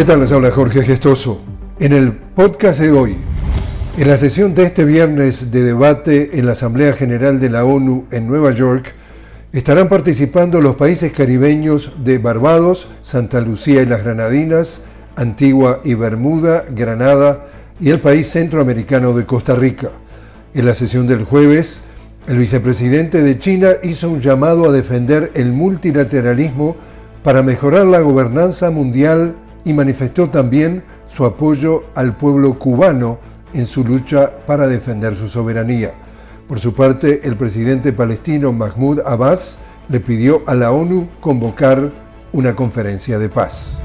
[0.00, 0.20] ¿Qué tal?
[0.20, 1.42] Les habla Jorge Gestoso.
[1.78, 3.16] En el podcast de hoy,
[3.98, 8.06] en la sesión de este viernes de debate en la Asamblea General de la ONU
[8.10, 8.94] en Nueva York,
[9.52, 14.84] estarán participando los países caribeños de Barbados, Santa Lucía y las Granadinas,
[15.16, 17.48] Antigua y Bermuda, Granada
[17.78, 19.90] y el país centroamericano de Costa Rica.
[20.54, 21.82] En la sesión del jueves,
[22.26, 26.74] el vicepresidente de China hizo un llamado a defender el multilateralismo
[27.22, 33.18] para mejorar la gobernanza mundial y manifestó también su apoyo al pueblo cubano
[33.52, 35.90] en su lucha para defender su soberanía.
[36.48, 41.90] Por su parte, el presidente palestino Mahmoud Abbas le pidió a la ONU convocar
[42.32, 43.80] una conferencia de paz.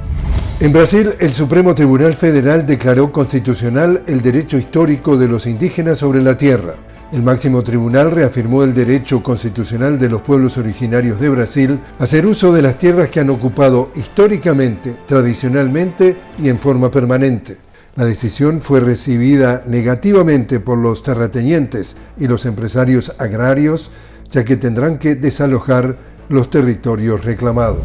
[0.59, 6.21] En Brasil, el Supremo Tribunal Federal declaró constitucional el derecho histórico de los indígenas sobre
[6.21, 6.75] la tierra.
[7.11, 12.25] El máximo tribunal reafirmó el derecho constitucional de los pueblos originarios de Brasil a hacer
[12.25, 17.57] uso de las tierras que han ocupado históricamente, tradicionalmente y en forma permanente.
[17.95, 23.91] La decisión fue recibida negativamente por los terratenientes y los empresarios agrarios,
[24.31, 27.83] ya que tendrán que desalojar los territorios reclamados.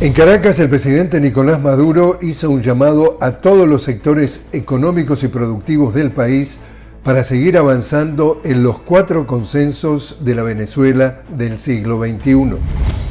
[0.00, 5.28] En Caracas, el presidente Nicolás Maduro hizo un llamado a todos los sectores económicos y
[5.28, 6.60] productivos del país
[7.04, 12.56] para seguir avanzando en los cuatro consensos de la Venezuela del siglo XXI.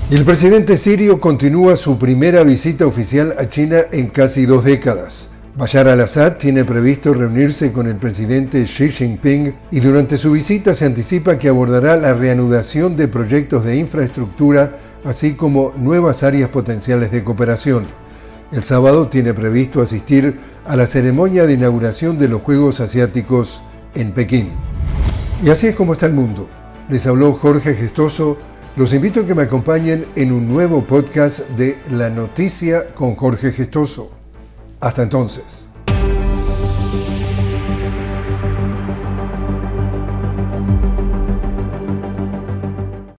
[0.10, 5.30] el presidente sirio continúa su primera visita oficial a China en casi dos décadas.
[5.56, 10.86] Bashar al-Assad tiene previsto reunirse con el presidente Xi Jinping y durante su visita se
[10.86, 17.24] anticipa que abordará la reanudación de proyectos de infraestructura, así como nuevas áreas potenciales de
[17.24, 17.86] cooperación.
[18.52, 23.62] El sábado tiene previsto asistir a la ceremonia de inauguración de los Juegos Asiáticos
[23.96, 24.50] en Pekín.
[25.44, 26.48] Y así es como está el mundo.
[26.90, 28.38] Les habló Jorge Gestoso.
[28.76, 33.52] Los invito a que me acompañen en un nuevo podcast de La Noticia con Jorge
[33.52, 34.12] Gestoso.
[34.80, 35.68] Hasta entonces.